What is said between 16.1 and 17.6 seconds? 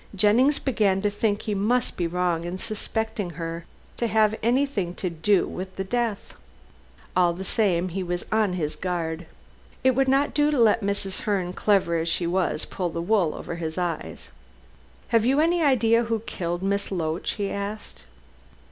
killed Miss Loach?" he